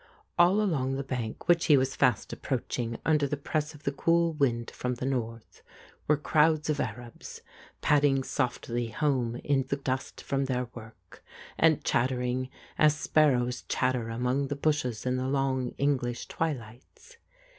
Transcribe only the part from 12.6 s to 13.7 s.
as sparrows